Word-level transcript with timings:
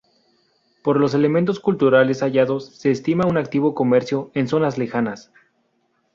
Por 0.83 0.99
los 0.99 1.13
elementos 1.13 1.59
culturales 1.59 2.21
hallados 2.23 2.75
se 2.75 2.89
estima 2.89 3.27
un 3.27 3.37
activo 3.37 3.75
comercio 3.75 4.31
con 4.33 4.47
zonas 4.47 4.79
lejanas. 4.79 5.31